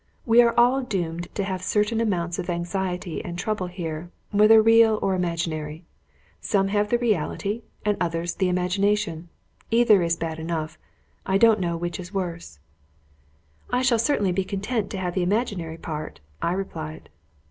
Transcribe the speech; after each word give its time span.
We 0.25 0.41
are 0.41 0.55
all 0.59 0.81
doomed 0.81 1.27
to 1.35 1.43
have 1.43 1.59
a 1.59 1.63
certain 1.63 2.01
amount 2.01 2.39
of 2.39 2.49
anxiety 2.49 3.23
and 3.23 3.37
trouble 3.37 3.67
here, 3.67 4.09
whether 4.31 4.59
real 4.59 4.97
or 4.99 5.13
imaginary. 5.13 5.85
Some 6.39 6.69
have 6.69 6.89
the 6.89 6.97
reality, 6.97 7.61
and 7.85 7.97
others 8.01 8.33
the 8.33 8.49
imagination. 8.49 9.29
Either 9.69 10.01
is 10.01 10.15
bad 10.15 10.39
enough; 10.39 10.79
I 11.23 11.37
don't 11.37 11.59
know 11.59 11.77
which 11.77 11.99
is 11.99 12.11
worse." 12.11 12.57
"I 13.69 13.83
shall 13.83 13.99
certainly 13.99 14.31
be 14.31 14.43
content 14.43 14.89
to 14.89 14.97
have 14.97 15.13
the 15.13 15.21
imaginary 15.21 15.77
part," 15.77 16.19
I 16.41 16.53
replied. 16.53 17.09